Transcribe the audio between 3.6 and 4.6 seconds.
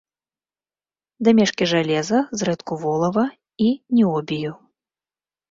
і ніобію.